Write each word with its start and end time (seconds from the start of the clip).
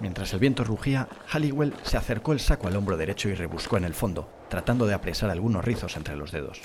Mientras 0.00 0.32
el 0.34 0.40
viento 0.40 0.62
rugía, 0.62 1.08
Halliwell 1.28 1.74
se 1.82 1.96
acercó 1.96 2.32
el 2.32 2.40
saco 2.40 2.68
al 2.68 2.76
hombro 2.76 2.96
derecho 2.96 3.28
y 3.28 3.34
rebuscó 3.34 3.78
en 3.78 3.84
el 3.84 3.94
fondo, 3.94 4.28
tratando 4.50 4.86
de 4.86 4.94
apresar 4.94 5.30
algunos 5.30 5.64
rizos 5.64 5.96
entre 5.96 6.16
los 6.16 6.32
dedos. 6.32 6.60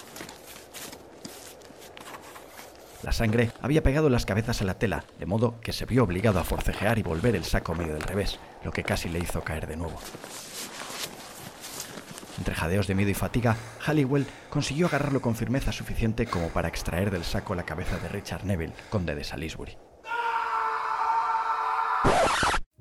La 3.04 3.14
sangre 3.14 3.52
había 3.62 3.82
pegado 3.82 4.10
las 4.10 4.26
cabezas 4.26 4.62
a 4.62 4.66
la 4.66 4.78
tela, 4.78 5.06
de 5.18 5.26
modo 5.26 5.60
que 5.62 5.74
se 5.74 5.86
vio 5.86 6.04
obligado 6.04 6.40
a 6.40 6.44
forcejear 6.44 7.00
y 7.00 7.04
volver 7.04 7.36
el 7.36 7.46
saco 7.46 7.74
medio 7.74 7.94
del 7.94 8.04
revés, 8.04 8.40
lo 8.64 8.72
que 8.72 8.84
casi 8.84 9.10
le 9.10 9.20
hizo 9.20 9.42
caer 9.44 9.66
de 9.66 9.78
nuevo. 9.78 10.00
Entre 12.38 12.54
jadeos 12.54 12.88
de 12.88 12.96
miedo 12.96 13.10
y 13.10 13.16
fatiga, 13.16 13.56
Halliwell 13.86 14.28
consiguió 14.50 14.88
agarrarlo 14.88 15.22
con 15.22 15.36
firmeza 15.36 15.72
suficiente 15.72 16.28
como 16.28 16.50
para 16.50 16.68
extraer 16.68 17.12
del 17.12 17.24
saco 17.24 17.56
la 17.56 17.64
cabeza 17.64 17.98
de 17.98 18.10
Richard 18.10 18.46
Neville, 18.46 18.74
conde 18.90 19.16
de 19.16 19.24
Salisbury. 19.24 19.78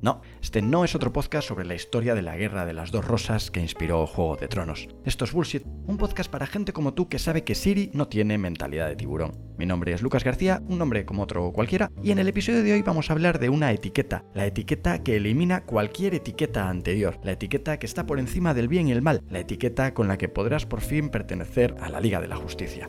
No, 0.03 0.23
este 0.43 0.63
no 0.63 0.85
es 0.85 0.95
otro 0.95 1.13
podcast 1.13 1.47
sobre 1.47 1.67
la 1.67 1.75
historia 1.75 2.15
de 2.15 2.23
la 2.23 2.35
Guerra 2.35 2.65
de 2.65 2.73
las 2.73 2.91
Dos 2.91 3.07
Rosas 3.07 3.51
que 3.51 3.61
inspiró 3.61 4.07
Juego 4.07 4.37
de 4.37 4.49
Tronos. 4.49 4.89
Esto 5.05 5.27
es 5.27 5.33
Bullshit, 5.33 5.63
un 5.67 5.99
podcast 5.99 6.31
para 6.31 6.47
gente 6.47 6.73
como 6.73 6.95
tú 6.95 7.09
que 7.11 7.19
sabe 7.19 7.45
que 7.45 7.55
Siri 7.55 7.91
no 7.93 8.09
tiene 8.09 8.39
mentalidad 8.39 8.89
de 8.89 8.97
tiburón. 8.97 9.33
Mi 9.59 9.67
nombre 9.67 9.93
es 9.93 10.01
Lucas 10.01 10.25
García, 10.25 10.63
un 10.69 10.79
nombre 10.79 11.05
como 11.05 11.23
otro 11.23 11.53
cualquiera, 11.53 11.91
y 12.03 12.13
en 12.13 12.19
el 12.19 12.29
episodio 12.29 12.63
de 12.63 12.73
hoy 12.73 12.83
vamos 12.83 13.11
a 13.11 13.13
hablar 13.13 13.39
de 13.39 13.51
una 13.51 13.73
etiqueta, 13.73 14.25
la 14.33 14.47
etiqueta 14.47 15.03
que 15.03 15.17
elimina 15.17 15.67
cualquier 15.67 16.15
etiqueta 16.15 16.71
anterior, 16.71 17.21
la 17.23 17.33
etiqueta 17.33 17.79
que 17.79 17.87
está 17.87 18.07
por 18.07 18.19
encima 18.19 18.55
del 18.55 18.69
bien 18.69 18.89
y 18.89 18.93
el 18.93 19.03
mal, 19.03 19.23
la 19.29 19.41
etiqueta 19.41 19.93
con 19.93 20.09
la 20.09 20.17
que 20.17 20.31
podrás 20.31 20.65
por 20.65 20.81
fin 20.81 21.11
pertenecer 21.11 21.75
a 21.79 21.91
la 21.91 22.01
Liga 22.01 22.23
de 22.23 22.29
la 22.29 22.37
Justicia 22.37 22.89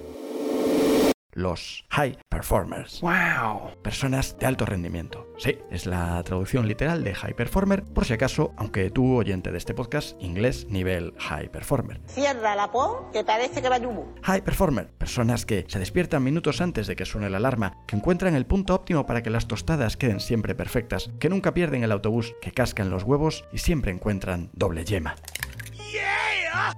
los 1.41 1.85
high 1.89 2.17
performers. 2.29 3.01
¡Wow! 3.01 3.81
Personas 3.81 4.37
de 4.39 4.45
alto 4.45 4.65
rendimiento. 4.65 5.27
Sí, 5.37 5.57
es 5.69 5.85
la 5.85 6.21
traducción 6.23 6.67
literal 6.67 7.03
de 7.03 7.13
high 7.13 7.33
performer, 7.33 7.83
por 7.83 8.05
si 8.05 8.13
acaso, 8.13 8.53
aunque 8.57 8.89
tú, 8.89 9.17
oyente 9.17 9.51
de 9.51 9.57
este 9.57 9.73
podcast, 9.73 10.21
inglés 10.21 10.67
nivel 10.69 11.13
high 11.17 11.49
performer. 11.51 11.99
Cierra 12.07 12.55
la 12.55 12.71
po, 12.71 13.09
que 13.11 13.23
parece 13.23 13.61
que 13.61 13.69
va 13.69 13.77
yubu. 13.77 14.05
High 14.21 14.43
performer, 14.43 14.89
personas 14.89 15.45
que 15.45 15.65
se 15.67 15.79
despiertan 15.79 16.23
minutos 16.23 16.61
antes 16.61 16.87
de 16.87 16.95
que 16.95 17.05
suene 17.05 17.29
la 17.29 17.37
alarma, 17.37 17.77
que 17.87 17.95
encuentran 17.95 18.35
el 18.35 18.45
punto 18.45 18.75
óptimo 18.75 19.05
para 19.05 19.23
que 19.23 19.29
las 19.29 19.47
tostadas 19.47 19.97
queden 19.97 20.19
siempre 20.19 20.55
perfectas, 20.55 21.09
que 21.19 21.29
nunca 21.29 21.53
pierden 21.53 21.83
el 21.83 21.91
autobús, 21.91 22.35
que 22.41 22.51
cascan 22.51 22.89
los 22.89 23.03
huevos 23.03 23.45
y 23.51 23.57
siempre 23.57 23.91
encuentran 23.91 24.49
doble 24.53 24.85
yema. 24.85 25.15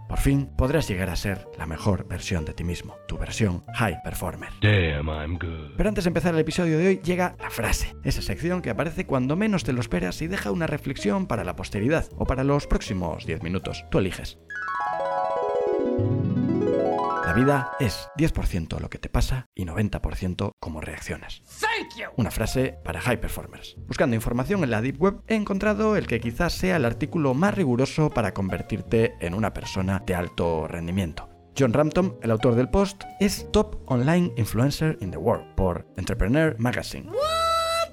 Por 0.07 0.19
fin 0.19 0.49
podrás 0.57 0.87
llegar 0.87 1.09
a 1.09 1.15
ser 1.15 1.47
la 1.57 1.65
mejor 1.65 2.07
versión 2.07 2.45
de 2.45 2.53
ti 2.53 2.63
mismo, 2.63 2.95
tu 3.07 3.17
versión 3.17 3.63
high 3.75 4.01
performer. 4.03 4.49
Damn, 4.61 5.07
I'm 5.09 5.37
good. 5.37 5.75
Pero 5.77 5.89
antes 5.89 6.03
de 6.03 6.09
empezar 6.09 6.33
el 6.33 6.39
episodio 6.39 6.77
de 6.77 6.87
hoy 6.87 7.01
llega 7.03 7.35
la 7.39 7.49
frase, 7.49 7.95
esa 8.03 8.21
sección 8.21 8.61
que 8.61 8.69
aparece 8.69 9.05
cuando 9.05 9.35
menos 9.35 9.63
te 9.63 9.73
lo 9.73 9.81
esperas 9.81 10.21
y 10.21 10.27
deja 10.27 10.51
una 10.51 10.67
reflexión 10.67 11.27
para 11.27 11.43
la 11.43 11.55
posteridad 11.55 12.05
o 12.17 12.25
para 12.25 12.43
los 12.43 12.67
próximos 12.67 13.25
10 13.25 13.43
minutos. 13.43 13.85
Tú 13.89 13.99
eliges. 13.99 14.37
La 17.33 17.39
vida 17.39 17.71
es 17.79 18.11
10% 18.15 18.79
lo 18.79 18.91
que 18.91 18.99
te 18.99 19.09
pasa 19.09 19.47
y 19.55 19.65
90% 19.65 20.51
cómo 20.59 20.81
reaccionas. 20.81 21.41
Una 22.15 22.29
frase 22.29 22.77
para 22.85 23.01
high 23.01 23.19
performers. 23.19 23.75
Buscando 23.87 24.15
información 24.15 24.63
en 24.63 24.69
la 24.69 24.83
Deep 24.83 25.01
Web 25.01 25.21
he 25.27 25.33
encontrado 25.33 25.95
el 25.97 26.05
que 26.05 26.19
quizás 26.19 26.53
sea 26.53 26.75
el 26.75 26.85
artículo 26.85 27.33
más 27.33 27.55
riguroso 27.55 28.11
para 28.11 28.35
convertirte 28.35 29.15
en 29.19 29.33
una 29.33 29.51
persona 29.51 30.03
de 30.05 30.13
alto 30.13 30.67
rendimiento. 30.67 31.27
John 31.57 31.73
Rampton, 31.73 32.19
el 32.21 32.29
autor 32.29 32.53
del 32.53 32.69
post, 32.69 33.03
es 33.19 33.51
Top 33.51 33.81
Online 33.87 34.31
Influencer 34.37 34.99
in 35.01 35.09
the 35.09 35.17
World 35.17 35.55
por 35.55 35.87
Entrepreneur 35.97 36.55
Magazine. 36.59 37.09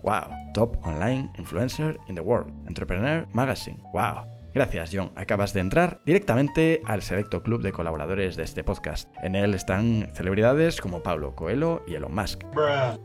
Wow, 0.02 0.52
Top 0.52 0.76
Online 0.86 1.30
Influencer 1.38 1.98
in 2.08 2.14
the 2.14 2.20
World. 2.20 2.52
Entrepreneur 2.68 3.26
Magazine. 3.32 3.78
Wow. 3.94 4.39
Gracias, 4.52 4.90
John. 4.92 5.12
Acabas 5.14 5.52
de 5.52 5.60
entrar 5.60 6.00
directamente 6.04 6.82
al 6.84 7.02
selecto 7.02 7.42
club 7.42 7.62
de 7.62 7.72
colaboradores 7.72 8.36
de 8.36 8.42
este 8.42 8.64
podcast. 8.64 9.08
En 9.22 9.34
él 9.34 9.54
están 9.54 10.10
celebridades 10.14 10.80
como 10.80 11.02
Pablo 11.02 11.34
Coelho 11.36 11.84
y 11.86 11.94
Elon 11.94 12.14
Musk. 12.14 12.42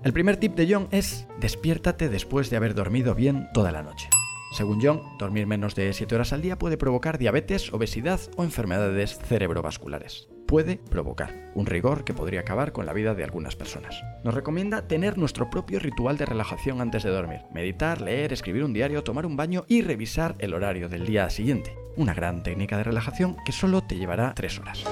El 0.04 0.14
primer 0.14 0.38
tip 0.38 0.56
de 0.56 0.74
John 0.74 0.88
es 0.92 1.28
despiértate 1.40 2.10
después 2.10 2.50
de 2.50 2.58
haber 2.58 2.74
dormido 2.74 3.16
bien 3.16 3.48
toda 3.54 3.72
la 3.72 3.84
noche. 3.84 4.10
Según 4.54 4.80
John, 4.82 5.02
dormir 5.20 5.48
menos 5.48 5.76
de 5.76 5.92
7 5.92 6.16
horas 6.16 6.32
al 6.34 6.42
día 6.42 6.58
puede 6.58 6.78
provocar 6.78 7.18
diabetes, 7.18 7.74
obesidad 7.74 8.20
o 8.38 8.44
enfermedades 8.44 9.20
cerebrovasculares. 9.20 10.30
Puede 10.48 10.78
provocar 10.78 11.52
un 11.56 11.66
rigor 11.66 12.04
que 12.04 12.14
podría 12.14 12.42
acabar 12.42 12.72
con 12.72 12.86
la 12.86 12.94
vida 12.94 13.16
de 13.16 13.24
algunas 13.24 13.56
personas. 13.56 14.00
Nos 14.24 14.36
recomienda 14.36 14.88
tener 14.88 15.18
nuestro 15.18 15.50
propio 15.50 15.80
ritual 15.80 16.18
de 16.18 16.26
relajación 16.26 16.82
antes 16.82 17.02
de 17.02 17.10
dormir. 17.10 17.42
Meditar, 17.52 18.02
leer, 18.02 18.32
escribir 18.32 18.64
un 18.64 18.74
diario, 18.74 19.04
tomar 19.04 19.26
un 19.26 19.38
baño 19.38 19.66
y 19.68 19.82
revisar 19.82 20.36
el 20.38 20.54
horario 20.54 20.88
del 20.88 21.06
día 21.06 21.30
siguiente. 21.32 21.76
Una 21.98 22.14
gran 22.14 22.44
técnica 22.44 22.78
de 22.78 22.84
relajación 22.84 23.38
que 23.44 23.52
solo 23.52 23.82
te 23.82 23.96
llevará 23.96 24.34
3 24.36 24.60
horas. 24.60 24.84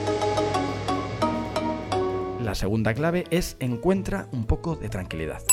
La 2.41 2.56
segunda 2.56 2.94
clave 2.96 3.25
es 3.30 3.56
encuentra 3.59 4.28
un 4.31 4.46
poco 4.46 4.75
de 4.75 4.90
tranquilidad. 4.90 5.44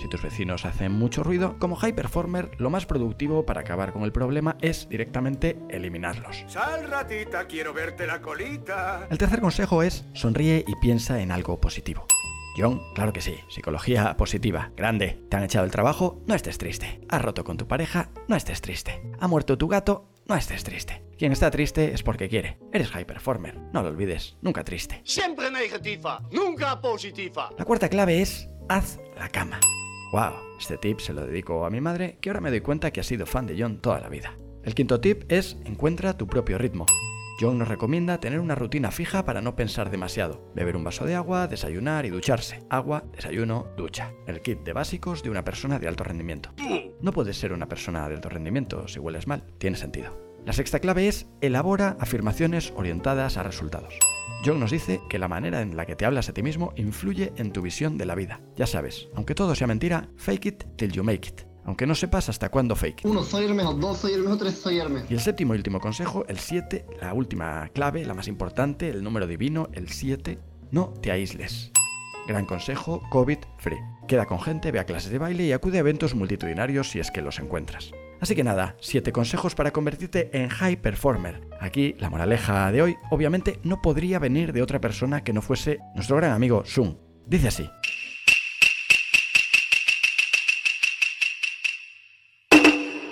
Si 0.00 0.08
tus 0.08 0.22
vecinos 0.22 0.64
hacen 0.64 0.92
mucho 0.92 1.22
ruido, 1.22 1.58
como 1.58 1.76
high 1.76 1.94
performer, 1.94 2.50
lo 2.58 2.70
más 2.70 2.86
productivo 2.86 3.46
para 3.46 3.62
acabar 3.62 3.92
con 3.92 4.02
el 4.02 4.12
problema 4.12 4.56
es 4.60 4.88
directamente 4.88 5.58
eliminarlos. 5.70 6.44
Sal 6.48 6.88
ratita, 6.88 7.46
quiero 7.46 7.72
verte 7.72 8.06
la 8.06 8.20
colita. 8.20 9.06
El 9.10 9.18
tercer 9.18 9.40
consejo 9.40 9.82
es 9.82 10.04
sonríe 10.12 10.64
y 10.66 10.74
piensa 10.76 11.20
en 11.20 11.32
algo 11.32 11.60
positivo. 11.60 12.06
John, 12.58 12.80
claro 12.94 13.12
que 13.12 13.20
sí, 13.20 13.36
psicología 13.48 14.16
positiva, 14.16 14.72
grande. 14.76 15.22
¿Te 15.28 15.36
han 15.36 15.44
echado 15.44 15.66
el 15.66 15.70
trabajo? 15.70 16.22
No 16.26 16.34
estés 16.34 16.56
triste. 16.56 17.00
¿Has 17.08 17.20
roto 17.20 17.44
con 17.44 17.58
tu 17.58 17.68
pareja? 17.68 18.08
No 18.28 18.36
estés 18.36 18.62
triste. 18.62 19.02
¿Ha 19.20 19.28
muerto 19.28 19.58
tu 19.58 19.68
gato? 19.68 20.08
No 20.26 20.34
estés 20.34 20.64
triste. 20.64 21.04
Quien 21.18 21.32
está 21.32 21.50
triste 21.50 21.92
es 21.92 22.02
porque 22.02 22.28
quiere. 22.28 22.58
Eres 22.72 22.88
high 22.88 23.06
performer, 23.06 23.58
no 23.72 23.82
lo 23.82 23.88
olvides, 23.88 24.36
nunca 24.42 24.64
triste. 24.64 25.00
Siempre 25.04 25.50
negativa, 25.50 26.20
nunca 26.32 26.80
positiva. 26.80 27.50
La 27.56 27.64
cuarta 27.64 27.88
clave 27.88 28.20
es 28.20 28.48
haz 28.68 28.98
la 29.16 29.28
cama. 29.28 29.60
Wow, 30.12 30.34
este 30.58 30.78
tip 30.78 31.00
se 31.00 31.12
lo 31.12 31.26
dedico 31.26 31.64
a 31.64 31.70
mi 31.70 31.80
madre, 31.80 32.18
que 32.20 32.30
ahora 32.30 32.40
me 32.40 32.50
doy 32.50 32.60
cuenta 32.60 32.92
que 32.92 33.00
ha 33.00 33.04
sido 33.04 33.26
fan 33.26 33.46
de 33.46 33.56
John 33.58 33.80
toda 33.80 34.00
la 34.00 34.08
vida. 34.08 34.34
El 34.62 34.74
quinto 34.74 35.00
tip 35.00 35.30
es 35.30 35.56
encuentra 35.64 36.16
tu 36.16 36.26
propio 36.26 36.58
ritmo. 36.58 36.86
John 37.40 37.58
nos 37.58 37.68
recomienda 37.68 38.18
tener 38.18 38.40
una 38.40 38.54
rutina 38.54 38.90
fija 38.90 39.24
para 39.24 39.42
no 39.42 39.56
pensar 39.56 39.90
demasiado. 39.90 40.50
Beber 40.54 40.76
un 40.76 40.84
vaso 40.84 41.04
de 41.04 41.14
agua, 41.14 41.48
desayunar 41.48 42.06
y 42.06 42.10
ducharse. 42.10 42.62
Agua, 42.70 43.04
desayuno, 43.14 43.66
ducha. 43.76 44.12
El 44.26 44.40
kit 44.40 44.60
de 44.60 44.72
básicos 44.72 45.22
de 45.22 45.30
una 45.30 45.44
persona 45.44 45.78
de 45.78 45.88
alto 45.88 46.04
rendimiento. 46.04 46.50
No 47.02 47.12
puedes 47.12 47.36
ser 47.36 47.52
una 47.52 47.68
persona 47.68 48.08
de 48.08 48.14
alto 48.14 48.28
rendimiento 48.28 48.88
si 48.88 49.00
hueles 49.00 49.26
mal. 49.26 49.44
Tiene 49.58 49.76
sentido. 49.76 50.16
La 50.46 50.52
sexta 50.52 50.78
clave 50.78 51.08
es 51.08 51.26
elabora 51.40 51.96
afirmaciones 52.00 52.72
orientadas 52.76 53.36
a 53.36 53.42
resultados. 53.42 53.98
John 54.46 54.60
nos 54.60 54.70
dice 54.70 55.00
que 55.08 55.18
la 55.18 55.26
manera 55.26 55.60
en 55.60 55.76
la 55.76 55.86
que 55.86 55.96
te 55.96 56.06
hablas 56.06 56.28
a 56.28 56.32
ti 56.32 56.40
mismo 56.40 56.72
influye 56.76 57.32
en 57.36 57.50
tu 57.50 57.62
visión 57.62 57.98
de 57.98 58.06
la 58.06 58.14
vida. 58.14 58.40
Ya 58.54 58.68
sabes, 58.68 59.08
aunque 59.16 59.34
todo 59.34 59.56
sea 59.56 59.66
mentira, 59.66 60.08
fake 60.18 60.46
it 60.46 60.64
till 60.76 60.92
you 60.92 61.02
make 61.02 61.28
it. 61.28 61.40
Aunque 61.64 61.84
no 61.84 61.96
sepas 61.96 62.28
hasta 62.28 62.48
cuándo 62.48 62.76
fake. 62.76 63.00
Uno, 63.06 63.24
soy. 63.24 63.48
Dos, 63.48 63.98
soy. 63.98 64.12
Tres, 64.38 64.54
soy. 64.54 64.80
Y 65.08 65.14
el 65.14 65.18
séptimo 65.18 65.52
y 65.52 65.56
último 65.56 65.80
consejo, 65.80 66.24
el 66.28 66.38
7, 66.38 66.86
la 67.00 67.12
última 67.12 67.68
clave, 67.74 68.04
la 68.04 68.14
más 68.14 68.28
importante, 68.28 68.88
el 68.88 69.02
número 69.02 69.26
divino, 69.26 69.68
el 69.72 69.88
7, 69.88 70.38
no 70.70 70.94
te 71.02 71.10
aísles. 71.10 71.72
Gran 72.28 72.46
consejo, 72.46 73.02
COVID 73.10 73.38
free. 73.58 73.80
Queda 74.06 74.26
con 74.26 74.40
gente, 74.40 74.70
ve 74.70 74.78
a 74.78 74.86
clases 74.86 75.10
de 75.10 75.18
baile 75.18 75.42
y 75.42 75.50
acude 75.50 75.78
a 75.78 75.80
eventos 75.80 76.14
multitudinarios 76.14 76.88
si 76.88 77.00
es 77.00 77.10
que 77.10 77.20
los 77.20 77.40
encuentras. 77.40 77.90
Así 78.20 78.34
que 78.34 78.44
nada, 78.44 78.76
7 78.80 79.12
consejos 79.12 79.54
para 79.54 79.72
convertirte 79.72 80.30
en 80.32 80.48
high 80.48 80.76
performer. 80.76 81.48
Aquí 81.60 81.94
la 81.98 82.10
moraleja 82.10 82.70
de 82.72 82.82
hoy 82.82 82.96
obviamente 83.10 83.60
no 83.62 83.82
podría 83.82 84.18
venir 84.18 84.52
de 84.52 84.62
otra 84.62 84.80
persona 84.80 85.22
que 85.22 85.32
no 85.32 85.42
fuese 85.42 85.78
nuestro 85.94 86.16
gran 86.16 86.32
amigo 86.32 86.64
Sun. 86.64 86.98
Dice 87.26 87.48
así. 87.48 87.68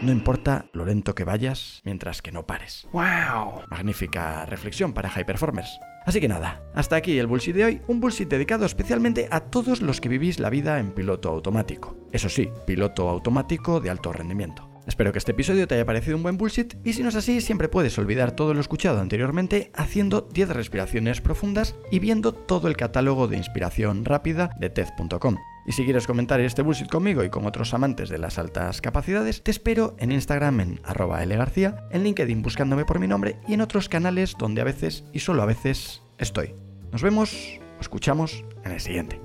No 0.04 0.12
importa 0.12 0.66
lo 0.74 0.84
lento 0.84 1.14
que 1.14 1.24
vayas 1.24 1.80
mientras 1.82 2.20
que 2.20 2.30
no 2.30 2.46
pares. 2.46 2.86
¡Wow! 2.92 3.62
Magnífica 3.70 4.44
reflexión 4.44 4.92
para 4.92 5.08
high 5.08 5.24
performers. 5.24 5.80
Así 6.04 6.20
que 6.20 6.28
nada, 6.28 6.62
hasta 6.74 6.96
aquí 6.96 7.18
el 7.18 7.26
bullshit 7.26 7.56
de 7.56 7.64
hoy, 7.64 7.80
un 7.88 8.00
bullshit 8.00 8.28
dedicado 8.28 8.66
especialmente 8.66 9.28
a 9.30 9.40
todos 9.40 9.80
los 9.80 10.02
que 10.02 10.10
vivís 10.10 10.38
la 10.38 10.50
vida 10.50 10.78
en 10.78 10.92
piloto 10.92 11.30
automático. 11.30 11.96
Eso 12.12 12.28
sí, 12.28 12.50
piloto 12.66 13.08
automático 13.08 13.80
de 13.80 13.88
alto 13.88 14.12
rendimiento. 14.12 14.73
Espero 14.86 15.12
que 15.12 15.18
este 15.18 15.32
episodio 15.32 15.66
te 15.66 15.74
haya 15.74 15.86
parecido 15.86 16.16
un 16.16 16.22
buen 16.22 16.36
bullshit 16.36 16.74
y 16.84 16.92
si 16.92 17.02
no 17.02 17.08
es 17.08 17.16
así, 17.16 17.40
siempre 17.40 17.68
puedes 17.68 17.98
olvidar 17.98 18.32
todo 18.32 18.52
lo 18.52 18.60
escuchado 18.60 19.00
anteriormente 19.00 19.70
haciendo 19.74 20.28
10 20.32 20.50
respiraciones 20.50 21.20
profundas 21.20 21.74
y 21.90 21.98
viendo 21.98 22.32
todo 22.32 22.68
el 22.68 22.76
catálogo 22.76 23.26
de 23.26 23.38
inspiración 23.38 24.04
rápida 24.04 24.50
de 24.60 24.70
TED.com. 24.70 25.38
Y 25.66 25.72
si 25.72 25.84
quieres 25.84 26.06
comentar 26.06 26.40
este 26.40 26.60
bullshit 26.60 26.90
conmigo 26.90 27.24
y 27.24 27.30
con 27.30 27.46
otros 27.46 27.72
amantes 27.72 28.10
de 28.10 28.18
las 28.18 28.38
altas 28.38 28.82
capacidades, 28.82 29.42
te 29.42 29.50
espero 29.50 29.96
en 29.98 30.12
Instagram 30.12 30.60
en 30.60 30.80
arroba 30.84 31.24
lgarcía, 31.24 31.86
en 31.90 32.04
LinkedIn 32.04 32.42
buscándome 32.42 32.84
por 32.84 33.00
mi 33.00 33.08
nombre 33.08 33.38
y 33.48 33.54
en 33.54 33.62
otros 33.62 33.88
canales 33.88 34.34
donde 34.38 34.60
a 34.60 34.64
veces 34.64 35.04
y 35.12 35.20
solo 35.20 35.42
a 35.42 35.46
veces 35.46 36.02
estoy. 36.18 36.54
Nos 36.92 37.02
vemos 37.02 37.58
escuchamos 37.80 38.44
en 38.64 38.72
el 38.72 38.80
siguiente. 38.80 39.20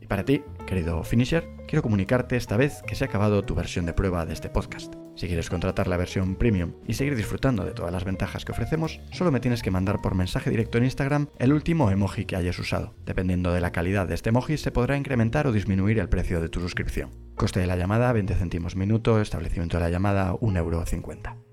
Y 0.00 0.06
para 0.06 0.24
ti, 0.24 0.42
que 0.58 0.66
Querido 0.66 1.02
Finisher, 1.02 1.44
quiero 1.72 1.82
comunicarte 1.84 2.36
esta 2.36 2.58
vez 2.58 2.82
que 2.86 2.94
se 2.94 3.02
ha 3.02 3.06
acabado 3.06 3.46
tu 3.46 3.54
versión 3.54 3.86
de 3.86 3.94
prueba 3.94 4.26
de 4.26 4.34
este 4.34 4.50
podcast. 4.50 4.94
Si 5.16 5.26
quieres 5.26 5.48
contratar 5.48 5.88
la 5.88 5.96
versión 5.96 6.36
premium 6.36 6.74
y 6.86 6.92
seguir 6.92 7.16
disfrutando 7.16 7.64
de 7.64 7.72
todas 7.72 7.90
las 7.90 8.04
ventajas 8.04 8.44
que 8.44 8.52
ofrecemos, 8.52 9.00
solo 9.10 9.32
me 9.32 9.40
tienes 9.40 9.62
que 9.62 9.70
mandar 9.70 10.02
por 10.02 10.14
mensaje 10.14 10.50
directo 10.50 10.76
en 10.76 10.84
Instagram 10.84 11.28
el 11.38 11.54
último 11.54 11.90
emoji 11.90 12.26
que 12.26 12.36
hayas 12.36 12.58
usado. 12.58 12.94
Dependiendo 13.06 13.54
de 13.54 13.62
la 13.62 13.72
calidad 13.72 14.06
de 14.06 14.16
este 14.16 14.28
emoji, 14.28 14.58
se 14.58 14.70
podrá 14.70 14.98
incrementar 14.98 15.46
o 15.46 15.52
disminuir 15.52 15.98
el 15.98 16.10
precio 16.10 16.42
de 16.42 16.50
tu 16.50 16.60
suscripción. 16.60 17.08
Coste 17.36 17.60
de 17.60 17.66
la 17.66 17.76
llamada 17.76 18.12
20 18.12 18.34
céntimos 18.34 18.76
minuto, 18.76 19.18
establecimiento 19.18 19.78
de 19.78 19.84
la 19.84 19.88
llamada 19.88 20.34
1,50€. 20.34 21.51